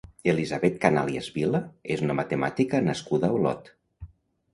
Elisabet 0.31 0.77
Canalias 0.85 1.27
Vila 1.35 1.61
és 1.97 2.01
una 2.05 2.15
matemàtica 2.21 2.81
nascuda 2.87 3.29
a 3.29 3.37
Olot. 3.37 3.71